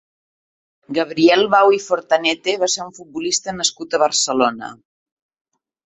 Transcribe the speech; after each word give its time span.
Gabriel 0.97 1.45
Bau 1.51 1.75
i 1.79 1.81
Fortanete 1.85 2.57
va 2.65 2.71
ser 2.77 2.83
un 2.89 2.99
futbolista 2.99 3.57
nascut 3.61 3.95
a 3.99 4.05
Barcelona. 4.09 4.77